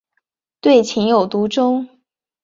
[0.59, 1.87] 对情有独钟。